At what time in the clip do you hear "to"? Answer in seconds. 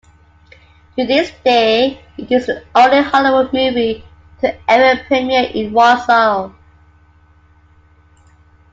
0.97-1.05, 4.39-4.57